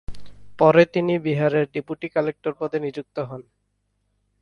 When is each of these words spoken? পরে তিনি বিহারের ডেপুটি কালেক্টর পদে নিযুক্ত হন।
পরে 0.59 0.83
তিনি 0.93 1.13
বিহারের 1.25 1.65
ডেপুটি 1.73 2.07
কালেক্টর 2.15 2.53
পদে 2.59 2.77
নিযুক্ত 2.85 3.17
হন। 3.29 3.41